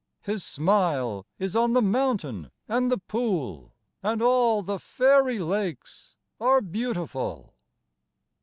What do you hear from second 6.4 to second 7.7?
beautiful.